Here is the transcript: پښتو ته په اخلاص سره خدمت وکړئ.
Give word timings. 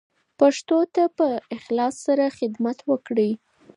پښتو 0.39 0.79
ته 0.93 1.03
په 1.17 1.27
اخلاص 1.57 1.95
سره 2.07 2.25
خدمت 2.37 2.77
وکړئ. 2.89 3.31